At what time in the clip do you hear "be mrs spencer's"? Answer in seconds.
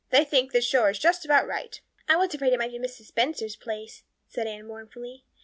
2.71-3.55